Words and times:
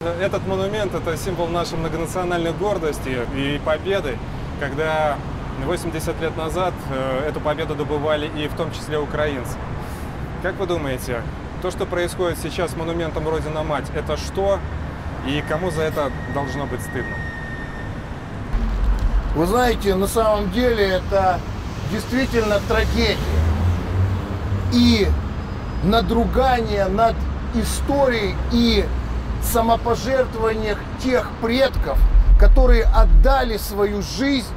Этот 0.00 0.46
монумент– 0.46 0.94
это 0.94 1.16
символ 1.16 1.48
нашей 1.48 1.76
многонациональной 1.76 2.52
гордости 2.52 3.18
и 3.34 3.60
победы, 3.64 4.16
когда 4.60 5.16
80 5.66 6.20
лет 6.20 6.36
назад 6.36 6.72
э, 6.88 7.28
эту 7.28 7.40
победу 7.40 7.74
добывали 7.74 8.30
и 8.40 8.46
в 8.46 8.54
том 8.54 8.70
числе 8.70 8.96
украинцы. 9.00 9.56
Как 10.40 10.54
вы 10.60 10.68
думаете, 10.68 11.20
то, 11.62 11.72
что 11.72 11.84
происходит 11.84 12.38
сейчас 12.40 12.70
с 12.70 12.76
монументом 12.76 13.28
Родина-Мать, 13.28 13.86
это 13.92 14.16
что 14.16 14.60
и 15.26 15.42
кому 15.48 15.72
за 15.72 15.82
это 15.82 16.12
должно 16.32 16.66
быть 16.66 16.80
стыдно? 16.82 17.16
Вы 19.34 19.46
знаете, 19.46 19.96
на 19.96 20.06
самом 20.06 20.52
деле 20.52 20.84
это 20.90 21.40
действительно 21.90 22.60
трагедия. 22.68 23.16
И 24.72 25.08
надругание 25.82 26.86
над 26.86 27.16
историей 27.56 28.36
и 28.52 28.84
самопожертвованиях 29.44 30.78
тех 31.02 31.28
предков, 31.42 31.98
которые 32.38 32.84
отдали 32.84 33.56
свою 33.56 34.02
жизнь 34.02 34.52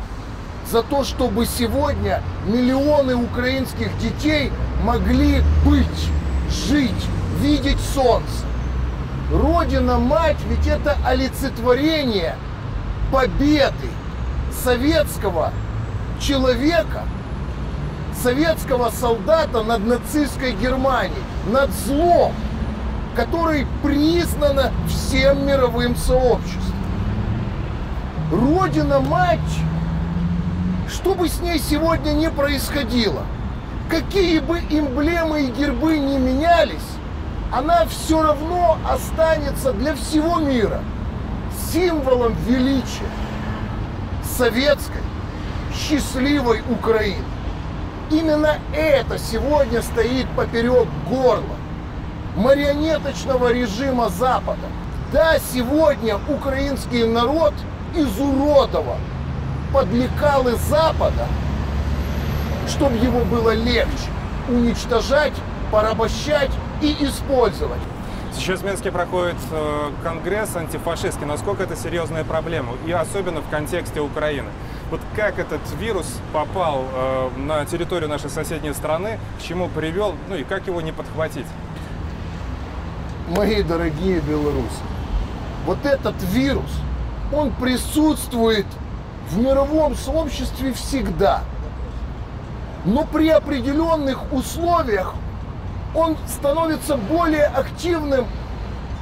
за 0.71 0.83
то, 0.83 1.03
чтобы 1.03 1.45
сегодня 1.45 2.21
миллионы 2.45 3.15
украинских 3.15 3.97
детей 3.97 4.51
могли 4.83 5.41
быть, 5.65 6.09
жить, 6.49 7.05
видеть 7.39 7.79
солнце. 7.93 8.45
Родина-мать 9.31 10.37
ведь 10.47 10.67
это 10.67 10.97
олицетворение 11.05 12.35
победы 13.11 13.89
советского 14.63 15.51
человека, 16.19 17.03
советского 18.21 18.91
солдата 18.91 19.63
над 19.63 19.85
нацистской 19.85 20.51
Германией, 20.53 21.23
над 21.51 21.71
злом, 21.71 22.33
который 23.15 23.67
признана 23.83 24.71
всем 24.87 25.45
мировым 25.45 25.95
сообществом. 25.95 26.61
Родина-мать, 28.31 29.39
что 30.89 31.15
бы 31.15 31.27
с 31.27 31.41
ней 31.41 31.59
сегодня 31.59 32.11
не 32.11 32.29
происходило, 32.29 33.23
какие 33.89 34.39
бы 34.39 34.59
эмблемы 34.69 35.43
и 35.43 35.51
гербы 35.51 35.97
не 35.97 36.17
менялись, 36.17 36.77
она 37.51 37.85
все 37.87 38.21
равно 38.21 38.77
останется 38.89 39.73
для 39.73 39.93
всего 39.95 40.39
мира 40.39 40.81
символом 41.73 42.33
величия 42.47 43.09
советской 44.23 45.01
счастливой 45.73 46.61
Украины. 46.69 47.25
Именно 48.09 48.57
это 48.73 49.17
сегодня 49.17 49.81
стоит 49.81 50.27
поперек 50.35 50.87
горла 51.09 51.60
марионеточного 52.35 53.51
режима 53.51 54.09
Запада. 54.09 54.67
Да, 55.11 55.37
сегодня 55.39 56.17
украинский 56.29 57.05
народ 57.05 57.53
изуродован 57.95 58.99
под 59.73 59.91
лекалы 59.91 60.55
Запада, 60.69 61.27
чтобы 62.67 62.95
его 62.95 63.25
было 63.25 63.53
легче 63.53 64.09
уничтожать, 64.49 65.33
порабощать 65.71 66.51
и 66.81 66.95
использовать. 67.01 67.79
Сейчас 68.33 68.61
в 68.61 68.65
Минске 68.65 68.91
проходит 68.91 69.35
э, 69.51 69.89
конгресс 70.03 70.55
антифашистский. 70.55 71.25
Насколько 71.25 71.63
это 71.63 71.75
серьезная 71.75 72.23
проблема? 72.23 72.73
И 72.85 72.91
особенно 72.91 73.41
в 73.41 73.49
контексте 73.49 73.99
Украины. 73.99 74.49
Вот 74.89 75.01
как 75.15 75.37
этот 75.37 75.59
вирус 75.77 76.07
попал 76.31 76.85
э, 76.93 77.29
на 77.37 77.65
территорию 77.65 78.09
нашей 78.09 78.29
соседней 78.29 78.73
страны, 78.73 79.19
к 79.37 79.43
чему 79.43 79.67
привел, 79.67 80.15
ну 80.29 80.35
и 80.35 80.43
как 80.45 80.67
его 80.67 80.79
не 80.79 80.93
подхватить? 80.93 81.45
Мои 83.31 83.63
дорогие 83.63 84.19
белорусы, 84.19 84.83
вот 85.65 85.85
этот 85.85 86.15
вирус, 86.33 86.69
он 87.31 87.51
присутствует 87.51 88.65
в 89.29 89.37
мировом 89.37 89.95
сообществе 89.95 90.73
всегда. 90.73 91.41
Но 92.83 93.05
при 93.05 93.29
определенных 93.29 94.33
условиях 94.33 95.13
он 95.95 96.17
становится 96.27 96.97
более 96.97 97.45
активным 97.45 98.25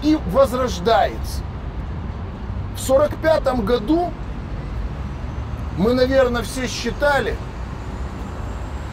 и 0.03 0.15
возрождается. 0.31 1.41
В 2.77 2.87
1945 2.87 3.65
году 3.65 4.11
мы, 5.75 5.95
наверное, 5.95 6.43
все 6.43 6.67
считали, 6.67 7.35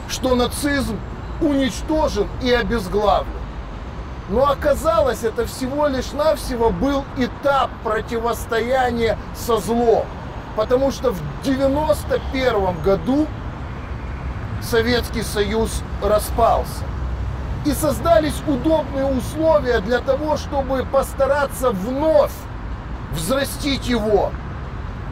что 0.08 0.34
нацизм 0.34 0.96
уничтожен 1.42 2.26
и 2.42 2.50
обезглавлен. 2.50 3.35
Но 4.28 4.50
оказалось, 4.50 5.22
это 5.22 5.46
всего 5.46 5.86
лишь 5.86 6.12
навсего 6.12 6.70
был 6.70 7.04
этап 7.16 7.70
противостояния 7.84 9.18
со 9.34 9.58
злом. 9.58 10.04
Потому 10.56 10.90
что 10.90 11.12
в 11.12 11.20
1991 11.42 12.82
году 12.82 13.26
Советский 14.62 15.22
Союз 15.22 15.82
распался 16.02 16.82
и 17.64 17.72
создались 17.72 18.40
удобные 18.46 19.04
условия 19.04 19.80
для 19.80 19.98
того, 19.98 20.36
чтобы 20.36 20.84
постараться 20.84 21.70
вновь 21.70 22.32
взрастить 23.12 23.86
его 23.86 24.32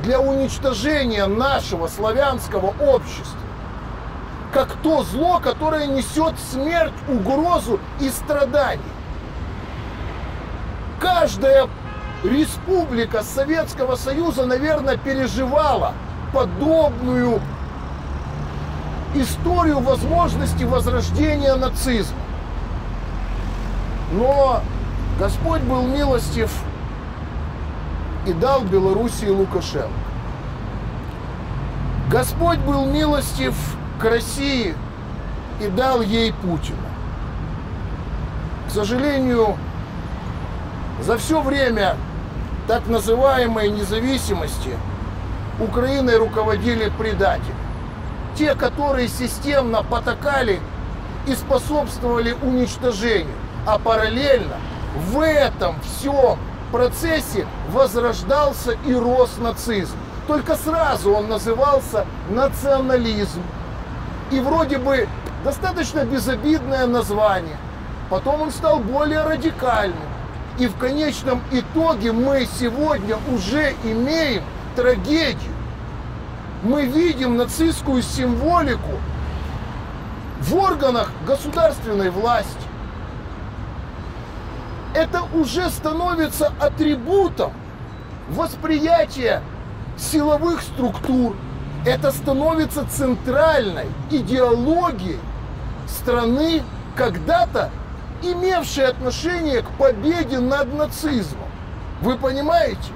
для 0.03 0.21
уничтожения 0.21 1.27
нашего 1.27 1.89
славянского 1.89 2.75
общества 2.81 3.39
как 4.55 4.73
то 4.85 5.03
зло, 5.03 5.41
которое 5.43 5.89
несет 5.89 6.35
смерть, 6.53 6.93
угрозу 7.09 7.81
и 8.01 8.09
страдания. 8.09 8.81
Каждая 11.05 11.69
республика 12.23 13.23
Советского 13.23 13.95
Союза, 13.97 14.47
наверное, 14.47 14.97
переживала 14.97 15.93
подобную 16.33 17.43
историю 19.15 19.81
возможности 19.81 20.65
возрождения 20.65 21.57
нацизма. 21.57 22.17
Но 24.13 24.63
Господь 25.19 25.61
был 25.61 25.83
милостив 25.83 26.51
и 28.27 28.33
дал 28.33 28.63
Белоруссии 28.63 29.29
Лукашенко. 29.29 29.91
Господь 32.11 32.61
был 32.61 32.87
милостив 32.87 33.55
к 34.01 34.05
России 34.05 34.75
и 35.61 35.67
дал 35.67 36.01
ей 36.01 36.33
Путина. 36.33 36.79
К 38.69 38.71
сожалению, 38.71 39.59
за 41.07 41.19
все 41.19 41.41
время 41.41 41.97
так 42.67 42.87
называемой 42.87 43.69
независимости 43.69 44.71
Украиной 45.61 46.17
руководили 46.17 46.91
предатели. 46.99 47.55
Те, 48.37 48.55
которые 48.55 49.09
системно 49.09 49.83
потакали 49.83 50.61
и 51.27 51.35
способствовали 51.35 52.33
уничтожению 52.43 53.37
а 53.67 53.79
параллельно 53.79 54.57
в 55.11 55.21
этом 55.21 55.77
всем 55.81 56.39
процессе 56.71 57.47
возрождался 57.71 58.73
и 58.87 58.95
рос 58.95 59.39
нацизм. 59.39 59.97
Только 60.27 60.57
сразу 60.57 61.13
он 61.13 61.29
назывался 61.29 62.07
национализм. 62.31 63.43
И 64.31 64.41
вроде 64.41 64.79
бы 64.79 65.07
достаточно 65.45 66.05
безобидное 66.05 66.87
название. 66.87 67.57
Потом 68.11 68.43
он 68.43 68.51
стал 68.51 68.81
более 68.81 69.23
радикальным. 69.23 69.97
И 70.59 70.67
в 70.67 70.77
конечном 70.77 71.43
итоге 71.51 72.13
мы 72.13 72.47
сегодня 72.59 73.17
уже 73.33 73.75
имеем 73.83 74.43
трагедию. 74.77 75.53
Мы 76.63 76.87
видим 76.87 77.37
нацистскую 77.37 78.03
символику 78.03 78.93
в 80.41 80.55
органах 80.55 81.11
государственной 81.27 82.11
власти 82.11 82.75
это 84.95 85.23
уже 85.35 85.69
становится 85.71 86.53
атрибутом 86.61 87.53
восприятия 88.31 89.43
силовых 89.99 90.63
структур. 90.63 91.37
Это 91.85 92.13
становится 92.13 92.87
центральной 92.89 93.89
идеологией 94.11 95.19
страны, 95.87 96.63
когда-то 96.97 97.71
имевшей 98.33 98.87
отношение 98.87 99.63
к 99.63 99.71
победе 99.71 100.39
над 100.39 100.73
нацизмом. 100.75 101.49
Вы 102.01 102.17
понимаете? 102.17 102.93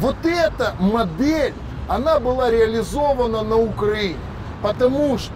Вот 0.00 0.16
эта 0.24 0.74
модель, 0.78 1.54
она 1.88 2.18
была 2.18 2.50
реализована 2.50 3.42
на 3.42 3.56
Украине, 3.56 4.18
потому 4.62 5.18
что 5.18 5.34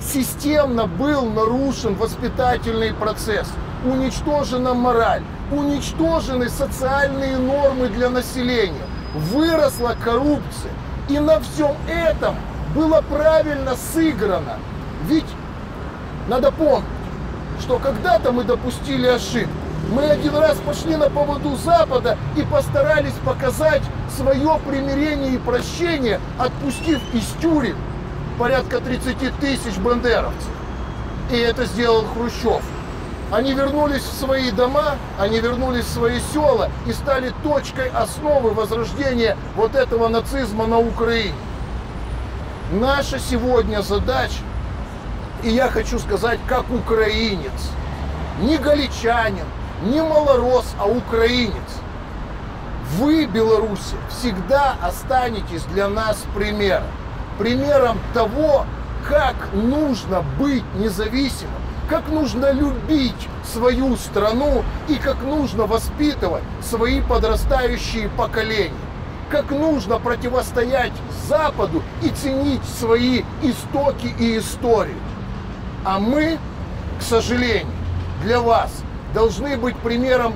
системно 0.00 0.86
был 0.86 1.26
нарушен 1.26 1.94
воспитательный 1.94 2.92
процесс 2.92 3.48
уничтожена 3.84 4.74
мораль, 4.74 5.22
уничтожены 5.50 6.48
социальные 6.48 7.36
нормы 7.38 7.88
для 7.88 8.10
населения, 8.10 8.86
выросла 9.14 9.96
коррупция. 10.02 10.72
И 11.08 11.18
на 11.18 11.40
всем 11.40 11.72
этом 11.88 12.36
было 12.74 13.02
правильно 13.02 13.74
сыграно. 13.76 14.58
Ведь 15.06 15.24
надо 16.28 16.52
помнить, 16.52 16.84
что 17.60 17.78
когда-то 17.78 18.32
мы 18.32 18.44
допустили 18.44 19.06
ошибку. 19.06 19.52
Мы 19.92 20.04
один 20.04 20.36
раз 20.36 20.56
пошли 20.64 20.96
на 20.96 21.10
поводу 21.10 21.56
Запада 21.56 22.16
и 22.36 22.42
постарались 22.42 23.14
показать 23.24 23.82
свое 24.16 24.58
примирение 24.66 25.34
и 25.34 25.38
прощение, 25.38 26.20
отпустив 26.38 27.00
из 27.12 27.24
тюрем 27.40 27.76
порядка 28.38 28.80
30 28.80 29.38
тысяч 29.40 29.76
бандеровцев. 29.78 30.48
И 31.30 31.36
это 31.36 31.64
сделал 31.66 32.04
Хрущев. 32.14 32.62
Они 33.30 33.52
вернулись 33.54 34.02
в 34.02 34.18
свои 34.18 34.50
дома, 34.50 34.96
они 35.18 35.38
вернулись 35.38 35.84
в 35.84 35.92
свои 35.92 36.20
села 36.32 36.68
и 36.86 36.92
стали 36.92 37.32
точкой 37.44 37.88
основы 37.90 38.50
возрождения 38.50 39.36
вот 39.56 39.76
этого 39.76 40.08
нацизма 40.08 40.66
на 40.66 40.78
Украине. 40.78 41.34
Наша 42.72 43.18
сегодня 43.18 43.82
задача, 43.82 44.40
и 45.42 45.50
я 45.50 45.68
хочу 45.68 45.98
сказать, 45.98 46.38
как 46.46 46.70
украинец, 46.70 47.70
не 48.40 48.56
галичанин, 48.56 49.44
не 49.82 50.02
малорос, 50.02 50.74
а 50.78 50.86
украинец. 50.86 51.54
Вы, 52.96 53.26
Беларуси, 53.26 53.96
всегда 54.10 54.76
останетесь 54.82 55.62
для 55.72 55.88
нас 55.88 56.24
примером. 56.34 56.88
Примером 57.38 57.98
того, 58.12 58.66
как 59.08 59.34
нужно 59.52 60.22
быть 60.38 60.64
независимым, 60.74 61.54
как 61.88 62.08
нужно 62.08 62.52
любить 62.52 63.28
свою 63.44 63.96
страну 63.96 64.62
и 64.88 64.96
как 64.96 65.22
нужно 65.22 65.66
воспитывать 65.66 66.42
свои 66.62 67.00
подрастающие 67.00 68.08
поколения, 68.10 68.74
как 69.30 69.50
нужно 69.50 69.98
противостоять 69.98 70.92
Западу 71.28 71.82
и 72.02 72.08
ценить 72.08 72.64
свои 72.80 73.22
истоки 73.42 74.12
и 74.18 74.38
историю. 74.38 74.96
А 75.84 75.98
мы, 75.98 76.38
к 76.98 77.02
сожалению, 77.02 77.72
для 78.22 78.40
вас 78.40 78.70
должны 79.14 79.56
быть 79.56 79.76
примером, 79.76 80.34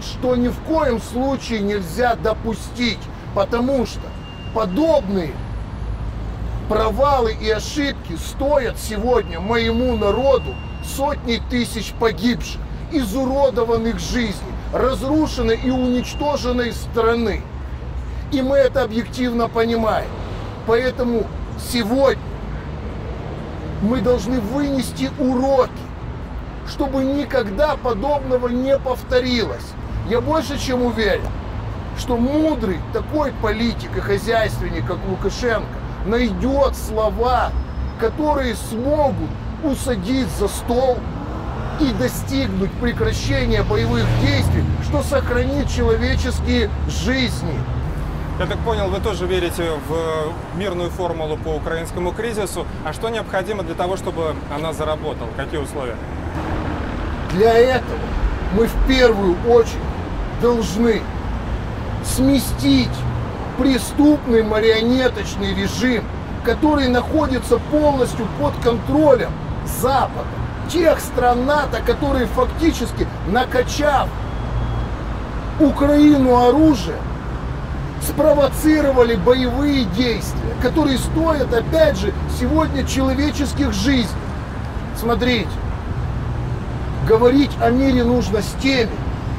что 0.00 0.34
ни 0.34 0.48
в 0.48 0.58
коем 0.60 1.00
случае 1.00 1.60
нельзя 1.60 2.14
допустить, 2.16 2.98
потому 3.34 3.86
что 3.86 4.00
подобные 4.54 5.32
провалы 6.68 7.36
и 7.40 7.50
ошибки 7.50 8.16
стоят 8.16 8.78
сегодня 8.78 9.40
моему 9.40 9.96
народу 9.96 10.54
сотни 10.84 11.40
тысяч 11.50 11.92
погибших, 12.00 12.60
изуродованных 12.92 13.98
жизней, 13.98 14.52
разрушенной 14.72 15.60
и 15.62 15.70
уничтоженной 15.70 16.72
страны. 16.72 17.42
И 18.32 18.40
мы 18.40 18.56
это 18.56 18.82
объективно 18.82 19.48
понимаем. 19.48 20.08
Поэтому 20.66 21.26
сегодня 21.70 22.22
мы 23.82 24.00
должны 24.00 24.40
вынести 24.40 25.10
уроки, 25.18 25.70
чтобы 26.68 27.04
никогда 27.04 27.76
подобного 27.76 28.48
не 28.48 28.78
повторилось. 28.78 29.72
Я 30.08 30.20
больше 30.20 30.58
чем 30.58 30.82
уверен, 30.82 31.26
что 31.98 32.16
мудрый 32.16 32.78
такой 32.92 33.32
политик 33.42 33.96
и 33.96 34.00
хозяйственник, 34.00 34.86
как 34.86 34.98
Лукашенко, 35.08 35.66
найдет 36.06 36.76
слова, 36.76 37.50
которые 38.00 38.54
смогут 38.54 39.30
усадить 39.64 40.28
за 40.38 40.48
стол 40.48 40.98
и 41.80 41.92
достигнуть 41.98 42.72
прекращения 42.72 43.62
боевых 43.62 44.04
действий, 44.20 44.64
что 44.84 45.02
сохранит 45.02 45.68
человеческие 45.68 46.70
жизни. 46.88 47.58
Я 48.42 48.48
так 48.48 48.58
понял, 48.58 48.88
вы 48.88 48.98
тоже 48.98 49.26
верите 49.26 49.62
в 49.88 50.58
мирную 50.58 50.90
формулу 50.90 51.36
по 51.36 51.50
украинскому 51.50 52.10
кризису. 52.10 52.66
А 52.84 52.92
что 52.92 53.08
необходимо 53.08 53.62
для 53.62 53.76
того, 53.76 53.96
чтобы 53.96 54.34
она 54.52 54.72
заработала? 54.72 55.28
Какие 55.36 55.60
условия? 55.60 55.94
Для 57.34 57.56
этого 57.56 58.00
мы 58.56 58.66
в 58.66 58.74
первую 58.88 59.36
очередь 59.48 59.78
должны 60.40 61.02
сместить 62.04 62.90
преступный 63.58 64.42
марионеточный 64.42 65.54
режим, 65.54 66.02
который 66.44 66.88
находится 66.88 67.58
полностью 67.70 68.26
под 68.40 68.54
контролем 68.56 69.30
Запада, 69.80 70.26
тех 70.68 70.98
стран 70.98 71.46
НАТО, 71.46 71.80
которые 71.86 72.26
фактически 72.26 73.06
накачав 73.28 74.08
Украину 75.60 76.44
оружие, 76.44 76.96
спровоцировали 78.02 79.16
боевые 79.16 79.84
действия, 79.84 80.54
которые 80.60 80.98
стоят, 80.98 81.52
опять 81.52 81.96
же, 81.96 82.12
сегодня 82.38 82.86
человеческих 82.86 83.72
жизней. 83.72 84.08
Смотрите, 84.98 85.48
говорить 87.08 87.50
о 87.60 87.70
мире 87.70 88.04
нужно 88.04 88.42
с 88.42 88.52
теми, 88.62 88.90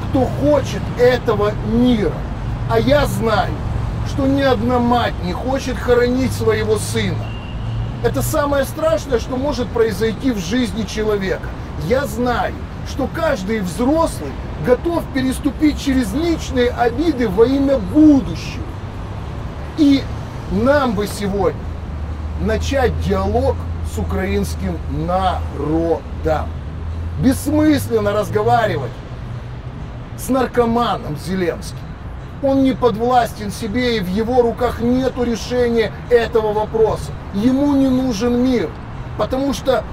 кто 0.08 0.24
хочет 0.24 0.82
этого 0.98 1.52
мира. 1.72 2.12
А 2.70 2.78
я 2.78 3.06
знаю, 3.06 3.52
что 4.08 4.26
ни 4.26 4.42
одна 4.42 4.78
мать 4.78 5.14
не 5.22 5.32
хочет 5.32 5.76
хоронить 5.76 6.32
своего 6.32 6.78
сына. 6.78 7.24
Это 8.02 8.22
самое 8.22 8.64
страшное, 8.64 9.18
что 9.18 9.36
может 9.36 9.68
произойти 9.68 10.30
в 10.30 10.38
жизни 10.38 10.82
человека. 10.82 11.48
Я 11.88 12.06
знаю, 12.06 12.54
что 12.88 13.08
каждый 13.14 13.60
взрослый 13.60 14.32
готов 14.64 15.04
переступить 15.12 15.80
через 15.80 16.12
личные 16.12 16.70
обиды 16.70 17.28
во 17.28 17.44
имя 17.44 17.78
будущего. 17.78 18.64
И 19.78 20.02
нам 20.50 20.94
бы 20.94 21.06
сегодня 21.06 21.60
начать 22.40 22.98
диалог 23.00 23.56
с 23.92 23.98
украинским 23.98 24.78
народом. 25.06 26.48
Бессмысленно 27.20 28.12
разговаривать 28.12 28.90
с 30.18 30.28
наркоманом 30.28 31.16
Зеленским. 31.18 31.78
Он 32.42 32.62
не 32.62 32.72
подвластен 32.72 33.50
себе, 33.50 33.96
и 33.96 34.00
в 34.00 34.08
его 34.08 34.42
руках 34.42 34.80
нет 34.80 35.12
решения 35.18 35.92
этого 36.10 36.52
вопроса. 36.52 37.12
Ему 37.34 37.74
не 37.74 37.88
нужен 37.88 38.42
мир. 38.44 38.68
Потому 39.16 39.54
что 39.54 39.84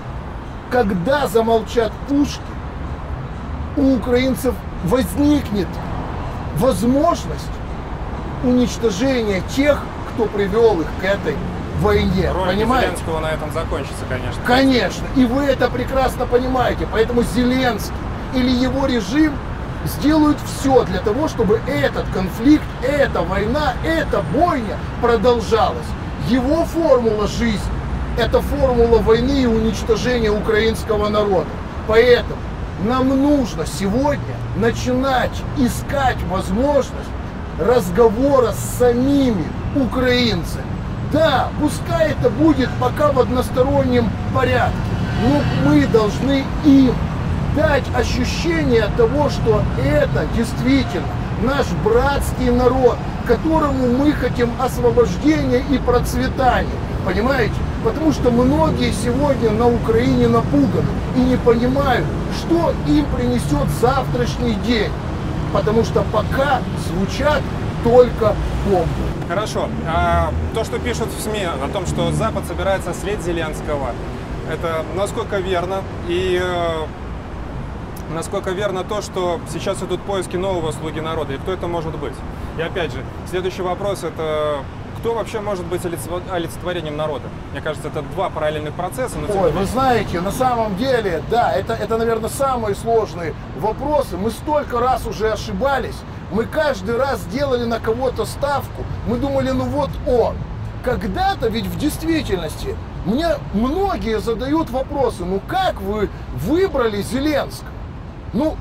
когда 0.69 1.27
замолчат 1.27 1.91
пушки, 2.09 2.41
у 3.81 3.95
украинцев 3.95 4.53
возникнет 4.85 5.67
возможность 6.57 7.49
уничтожения 8.43 9.41
тех, 9.55 9.81
кто 10.13 10.25
привел 10.25 10.81
их 10.81 10.87
к 11.01 11.03
этой 11.03 11.35
войне. 11.79 12.31
Роль 12.31 12.49
понимаете? 12.49 12.89
Зеленского 12.89 13.19
на 13.19 13.31
этом 13.31 13.51
закончится, 13.51 14.05
конечно. 14.07 14.41
Конечно. 14.45 15.05
И 15.15 15.25
вы 15.25 15.43
это 15.43 15.67
прекрасно 15.69 16.25
понимаете. 16.27 16.87
Поэтому 16.91 17.23
Зеленский 17.23 17.93
или 18.35 18.49
его 18.49 18.85
режим 18.85 19.33
сделают 19.85 20.37
все 20.45 20.83
для 20.83 20.99
того, 20.99 21.27
чтобы 21.27 21.59
этот 21.67 22.05
конфликт, 22.13 22.63
эта 22.83 23.21
война, 23.21 23.73
эта 23.83 24.21
бойня 24.33 24.77
продолжалась. 25.01 25.87
Его 26.29 26.65
формула 26.65 27.27
жизни– 27.27 27.59
это 28.19 28.41
формула 28.41 28.99
войны 28.99 29.41
и 29.41 29.45
уничтожения 29.47 30.29
украинского 30.29 31.09
народа. 31.09 31.47
Поэтому 31.87 32.37
нам 32.85 33.09
нужно 33.09 33.65
сегодня 33.65 34.35
начинать 34.55 35.43
искать 35.57 36.17
возможность 36.29 37.09
разговора 37.59 38.53
с 38.53 38.79
самими 38.79 39.45
украинцами. 39.75 40.65
Да, 41.11 41.49
пускай 41.59 42.11
это 42.11 42.29
будет 42.29 42.69
пока 42.79 43.11
в 43.11 43.19
одностороннем 43.19 44.09
порядке, 44.33 44.75
но 45.23 45.69
мы 45.69 45.85
должны 45.87 46.43
им 46.65 46.93
дать 47.55 47.83
ощущение 47.93 48.87
того, 48.97 49.29
что 49.29 49.61
это 49.83 50.25
действительно 50.35 51.05
наш 51.43 51.67
братский 51.83 52.49
народ, 52.49 52.97
которому 53.27 53.87
мы 53.97 54.13
хотим 54.13 54.49
освобождения 54.59 55.63
и 55.69 55.77
процветания. 55.77 56.69
Понимаете? 57.05 57.55
Потому 57.83 58.13
что 58.13 58.31
многие 58.31 58.91
сегодня 58.91 59.49
на 59.51 59.67
Украине 59.67 60.27
напуганы 60.27 60.87
и 61.15 61.19
не 61.19 61.35
понимают, 61.35 62.05
что 62.51 62.73
им 62.87 63.05
принесет 63.15 63.69
завтрашний 63.79 64.55
день. 64.55 64.91
Потому 65.53 65.83
что 65.83 66.03
пока 66.11 66.61
звучат 66.87 67.41
только 67.83 68.35
бомбы. 68.65 68.87
Хорошо. 69.27 69.69
А 69.87 70.31
то, 70.53 70.63
что 70.63 70.79
пишут 70.79 71.09
в 71.09 71.21
СМИ 71.21 71.43
о 71.43 71.67
том, 71.69 71.85
что 71.85 72.11
Запад 72.11 72.45
собирается 72.47 72.93
след 72.93 73.21
Зеленского, 73.21 73.91
это 74.51 74.85
насколько 74.95 75.37
верно? 75.37 75.81
И 76.07 76.39
э, 76.41 76.85
насколько 78.13 78.51
верно 78.51 78.83
то, 78.83 79.01
что 79.01 79.39
сейчас 79.51 79.81
идут 79.83 80.01
поиски 80.01 80.35
нового 80.35 80.71
слуги 80.71 80.99
народа, 80.99 81.33
и 81.33 81.37
кто 81.37 81.53
это 81.53 81.67
может 81.67 81.97
быть? 81.97 82.13
И 82.57 82.61
опять 82.61 82.91
же, 82.91 83.03
следующий 83.29 83.61
вопрос 83.61 84.03
это 84.03 84.59
кто 85.01 85.15
вообще 85.15 85.41
может 85.41 85.65
быть 85.65 85.81
олицетворением 85.83 86.95
народа? 86.95 87.23
Мне 87.51 87.61
кажется, 87.61 87.87
это 87.87 88.03
два 88.03 88.29
параллельных 88.29 88.75
процесса. 88.75 89.17
Но 89.17 89.41
Ой, 89.41 89.51
вы 89.51 89.65
знаете, 89.65 90.21
на 90.21 90.31
самом 90.31 90.77
деле, 90.77 91.23
да, 91.31 91.51
это, 91.51 91.73
это, 91.73 91.97
наверное, 91.97 92.29
самые 92.29 92.75
сложные 92.75 93.33
вопросы. 93.57 94.15
Мы 94.15 94.29
столько 94.29 94.79
раз 94.79 95.07
уже 95.07 95.31
ошибались, 95.31 95.97
мы 96.31 96.45
каждый 96.45 96.97
раз 96.97 97.25
делали 97.25 97.65
на 97.65 97.79
кого-то 97.79 98.25
ставку, 98.25 98.83
мы 99.07 99.17
думали, 99.17 99.49
ну 99.49 99.63
вот 99.63 99.89
он. 100.07 100.35
Когда-то 100.83 101.47
ведь 101.47 101.65
в 101.65 101.79
действительности 101.79 102.75
мне 103.05 103.29
многие 103.53 104.19
задают 104.19 104.69
вопросы, 104.69 105.25
ну 105.25 105.41
как 105.47 105.81
вы 105.81 106.09
выбрали 106.35 107.01
Зеленского? 107.01 107.69
Ну, 108.33 108.55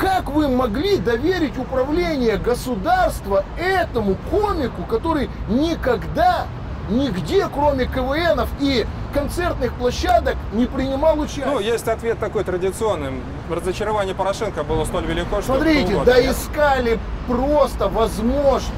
Как 0.00 0.30
вы 0.30 0.48
могли 0.48 0.96
доверить 0.96 1.58
управление 1.58 2.38
государства 2.38 3.44
этому 3.58 4.16
комику, 4.30 4.82
который 4.84 5.28
никогда, 5.50 6.46
нигде, 6.88 7.46
кроме 7.52 7.84
КВНов 7.84 8.48
и 8.60 8.86
концертных 9.12 9.74
площадок, 9.74 10.36
не 10.54 10.64
принимал 10.64 11.20
участие? 11.20 11.44
Ну, 11.44 11.60
есть 11.60 11.86
ответ 11.86 12.18
такой 12.18 12.44
традиционный. 12.44 13.10
Разочарование 13.50 14.14
Порошенко 14.14 14.64
было 14.64 14.86
столь 14.86 15.04
велико, 15.04 15.42
что... 15.42 15.56
Смотрите, 15.56 15.92
ну, 15.92 15.98
вот, 15.98 16.06
да 16.06 16.18
нет. 16.18 16.34
искали 16.34 16.98
просто 17.26 17.88
возможность 17.88 18.72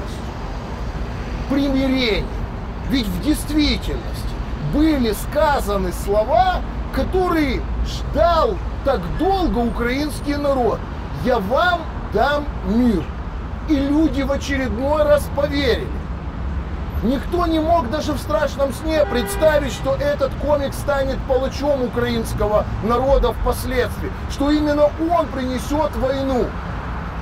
примирения. 1.49 2.25
Ведь 2.89 3.07
в 3.07 3.23
действительности 3.23 4.03
были 4.73 5.13
сказаны 5.13 5.93
слова, 5.93 6.59
которые 6.93 7.61
ждал 7.85 8.55
так 8.83 8.99
долго 9.17 9.59
украинский 9.59 10.35
народ. 10.35 10.79
Я 11.23 11.39
вам 11.39 11.81
дам 12.13 12.45
мир. 12.65 13.03
И 13.69 13.75
люди 13.75 14.23
в 14.23 14.31
очередной 14.31 15.03
раз 15.03 15.29
поверили. 15.37 15.87
Никто 17.01 17.45
не 17.45 17.59
мог 17.59 17.89
даже 17.89 18.13
в 18.13 18.17
страшном 18.17 18.73
сне 18.73 19.05
представить, 19.05 19.71
что 19.71 19.95
этот 19.95 20.33
комик 20.35 20.73
станет 20.73 21.17
палачом 21.27 21.83
украинского 21.83 22.65
народа 22.83 23.33
впоследствии, 23.33 24.11
что 24.31 24.51
именно 24.51 24.89
он 25.11 25.27
принесет 25.27 25.95
войну. 25.95 26.45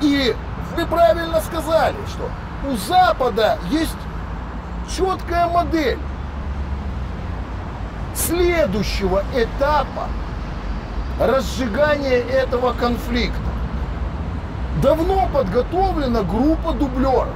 И 0.02 0.36
вы 0.76 0.86
правильно 0.88 1.42
сказали, 1.42 1.96
что 2.08 2.30
у 2.70 2.76
Запада 2.78 3.60
есть 3.70 3.96
четкая 4.90 5.48
модель 5.48 6.00
следующего 8.16 9.24
этапа 9.36 10.08
разжигания 11.20 12.18
этого 12.18 12.74
конфликта. 12.74 13.51
Давно 14.80 15.28
подготовлена 15.34 16.24
группа 16.24 16.72
дублеров. 16.74 17.36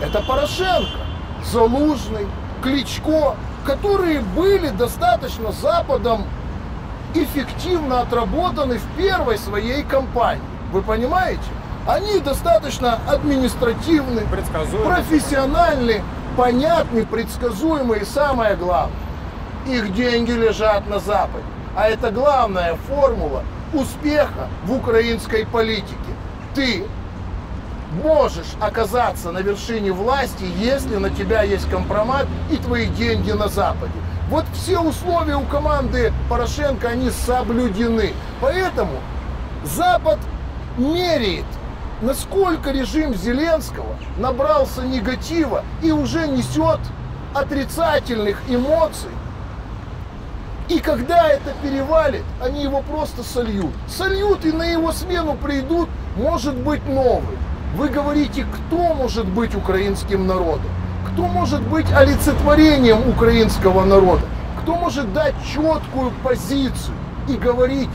Это 0.00 0.20
Порошенко, 0.22 0.98
Залужный, 1.44 2.26
Кличко, 2.62 3.36
которые 3.64 4.20
были 4.20 4.68
достаточно 4.68 5.52
Западом 5.52 6.24
эффективно 7.14 8.00
отработаны 8.00 8.78
в 8.78 8.86
первой 8.96 9.38
своей 9.38 9.84
кампании. 9.84 10.42
Вы 10.72 10.82
понимаете? 10.82 11.42
Они 11.86 12.18
достаточно 12.18 12.98
административны, 13.06 14.22
профессиональны, 14.84 16.02
понятны, 16.36 17.06
предсказуемы 17.06 17.98
и 17.98 18.04
самое 18.04 18.56
главное, 18.56 18.96
их 19.66 19.94
деньги 19.94 20.32
лежат 20.32 20.88
на 20.88 20.98
Западе. 20.98 21.44
А 21.76 21.88
это 21.88 22.10
главная 22.10 22.76
формула 22.88 23.42
успеха 23.74 24.48
в 24.64 24.72
украинской 24.72 25.46
политике. 25.46 25.96
Ты 26.54 26.84
можешь 28.02 28.54
оказаться 28.60 29.30
на 29.30 29.38
вершине 29.38 29.92
власти, 29.92 30.44
если 30.58 30.96
на 30.96 31.10
тебя 31.10 31.42
есть 31.42 31.68
компромат 31.68 32.26
и 32.50 32.56
твои 32.56 32.86
деньги 32.86 33.32
на 33.32 33.48
Западе. 33.48 33.92
Вот 34.28 34.44
все 34.54 34.80
условия 34.80 35.36
у 35.36 35.44
команды 35.44 36.12
Порошенко, 36.28 36.88
они 36.88 37.10
соблюдены. 37.10 38.12
Поэтому 38.40 38.98
Запад 39.64 40.18
меряет, 40.76 41.44
насколько 42.00 42.70
режим 42.70 43.14
Зеленского 43.14 43.96
набрался 44.18 44.82
негатива 44.82 45.64
и 45.82 45.92
уже 45.92 46.26
несет 46.26 46.80
отрицательных 47.34 48.40
эмоций. 48.48 49.10
И 50.68 50.78
когда 50.78 51.28
это 51.28 51.52
перевалит, 51.62 52.24
они 52.40 52.62
его 52.62 52.80
просто 52.80 53.22
сольют. 53.22 53.72
Сольют 53.86 54.44
и 54.46 54.52
на 54.52 54.64
его 54.64 54.92
смену 54.92 55.34
придут, 55.34 55.88
может 56.16 56.54
быть, 56.54 56.86
новый. 56.86 57.36
Вы 57.76 57.88
говорите, 57.88 58.46
кто 58.46 58.94
может 58.94 59.26
быть 59.26 59.54
украинским 59.54 60.26
народом? 60.26 60.70
Кто 61.12 61.24
может 61.24 61.60
быть 61.62 61.86
олицетворением 61.92 63.08
украинского 63.08 63.84
народа? 63.84 64.22
Кто 64.62 64.76
может 64.76 65.12
дать 65.12 65.34
четкую 65.44 66.12
позицию 66.22 66.94
и 67.28 67.34
говорить 67.34 67.90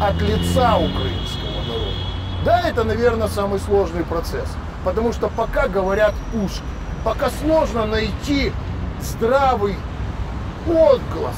от 0.00 0.20
лица 0.20 0.76
украинского 0.76 1.62
народа? 1.68 1.96
Да, 2.44 2.60
это, 2.62 2.82
наверное, 2.82 3.28
самый 3.28 3.60
сложный 3.60 4.02
процесс. 4.02 4.48
Потому 4.84 5.12
что 5.12 5.28
пока 5.28 5.68
говорят 5.68 6.14
ушки, 6.34 6.62
пока 7.04 7.30
сложно 7.42 7.86
найти 7.86 8.52
здравый 9.00 9.76
отглас, 10.66 11.36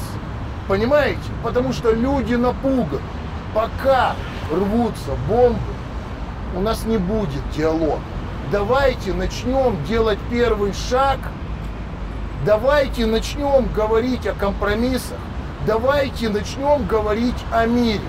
понимаете? 0.67 1.19
Потому 1.43 1.73
что 1.73 1.91
люди 1.91 2.35
напуганы. 2.35 3.01
Пока 3.53 4.15
рвутся 4.51 5.11
бомбы, 5.27 5.59
у 6.55 6.61
нас 6.61 6.85
не 6.85 6.97
будет 6.97 7.41
диалога. 7.55 7.99
Давайте 8.51 9.13
начнем 9.13 9.83
делать 9.85 10.19
первый 10.29 10.73
шаг. 10.73 11.19
Давайте 12.45 13.05
начнем 13.05 13.67
говорить 13.73 14.27
о 14.27 14.33
компромиссах. 14.33 15.17
Давайте 15.65 16.29
начнем 16.29 16.85
говорить 16.85 17.43
о 17.51 17.65
мире. 17.65 18.01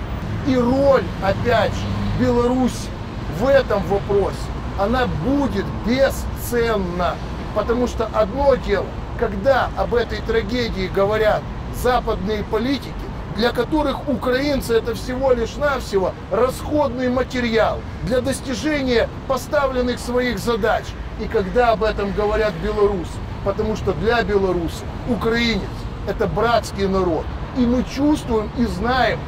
И 0.45 0.55
роль, 0.55 1.03
опять 1.23 1.73
же, 1.73 1.81
Беларуси 2.19 2.89
в 3.39 3.47
этом 3.47 3.81
вопросе, 3.87 4.35
она 4.79 5.07
будет 5.07 5.65
бесценна. 5.85 7.15
Потому 7.55 7.87
что 7.87 8.07
одно 8.13 8.55
дело, 8.55 8.85
когда 9.19 9.69
об 9.75 9.95
этой 9.95 10.19
трагедии 10.21 10.87
говорят 10.87 11.41
западные 11.81 12.43
политики, 12.43 12.91
для 13.35 13.51
которых 13.51 14.09
украинцы 14.09 14.73
это 14.73 14.95
всего 14.95 15.31
лишь 15.31 15.55
навсего 15.57 16.13
расходный 16.31 17.09
материал 17.09 17.79
для 18.03 18.21
достижения 18.21 19.07
поставленных 19.27 19.99
своих 19.99 20.39
задач. 20.39 20.83
И 21.21 21.27
когда 21.27 21.71
об 21.71 21.83
этом 21.83 22.11
говорят 22.13 22.53
белорусы, 22.63 23.11
потому 23.45 23.75
что 23.75 23.93
для 23.93 24.23
белорусов 24.23 24.83
украинец 25.07 25.61
это 26.07 26.27
братский 26.27 26.87
народ. 26.87 27.25
И 27.57 27.61
мы 27.61 27.83
чувствуем 27.83 28.49
и 28.57 28.65
знаем 28.65 29.19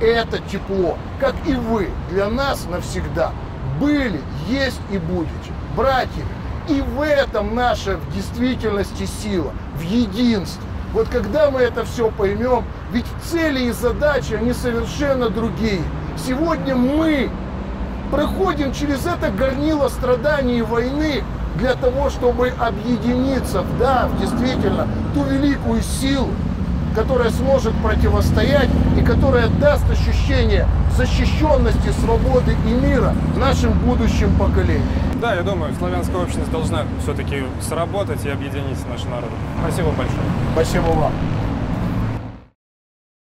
это 0.00 0.38
тепло, 0.50 0.96
как 1.20 1.34
и 1.46 1.54
вы, 1.54 1.90
для 2.10 2.28
нас 2.28 2.66
навсегда 2.70 3.32
были, 3.80 4.20
есть 4.48 4.80
и 4.90 4.98
будете 4.98 5.52
братьями. 5.76 6.28
И 6.68 6.82
в 6.82 7.00
этом 7.00 7.54
наша 7.54 7.96
в 7.96 8.14
действительности 8.14 9.06
сила, 9.22 9.52
в 9.76 9.82
единстве. 9.82 10.67
Вот 10.92 11.08
когда 11.08 11.50
мы 11.50 11.60
это 11.60 11.84
все 11.84 12.10
поймем, 12.10 12.64
ведь 12.92 13.04
цели 13.30 13.64
и 13.64 13.72
задачи, 13.72 14.34
они 14.34 14.52
совершенно 14.52 15.28
другие. 15.28 15.82
Сегодня 16.16 16.74
мы 16.74 17.30
проходим 18.10 18.72
через 18.72 19.06
это 19.06 19.30
горнило 19.30 19.88
страданий 19.88 20.58
и 20.58 20.62
войны 20.62 21.22
для 21.56 21.74
того, 21.74 22.08
чтобы 22.08 22.52
объединиться, 22.58 23.64
да, 23.78 24.08
действительно, 24.20 24.88
ту 25.12 25.24
великую 25.24 25.82
силу, 25.82 26.30
которая 26.94 27.30
сможет 27.30 27.74
противостоять 27.82 28.68
и 28.98 29.02
которая 29.02 29.48
даст 29.48 29.84
ощущение 29.90 30.66
защищенности, 30.96 31.90
свободы 32.00 32.56
и 32.66 32.70
мира 32.70 33.14
нашим 33.36 33.72
будущим 33.72 34.34
поколениям. 34.36 34.82
Да, 35.20 35.34
я 35.34 35.42
думаю, 35.42 35.74
славянская 35.78 36.22
общность 36.22 36.50
должна 36.50 36.84
все-таки 37.02 37.44
сработать 37.60 38.24
и 38.24 38.28
объединить 38.28 38.78
наши 38.88 39.06
народы. 39.08 39.32
Спасибо 39.62 39.90
большое. 39.90 40.20
Спасибо 40.54 40.86
вам. 40.86 41.12